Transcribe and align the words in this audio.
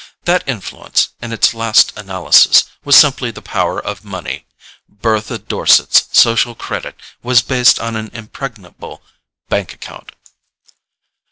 That 0.23 0.43
influence, 0.47 1.09
in 1.21 1.31
its 1.31 1.53
last 1.53 1.93
analysis, 1.95 2.63
was 2.83 2.95
simply 2.97 3.29
the 3.29 3.39
power 3.43 3.79
of 3.79 4.03
money: 4.03 4.47
Bertha 4.89 5.37
Dorset's 5.37 6.07
social 6.11 6.55
credit 6.55 6.95
was 7.21 7.43
based 7.43 7.79
on 7.79 7.95
an 7.95 8.09
impregnable 8.11 9.03
bank 9.47 9.75
account. 9.75 10.13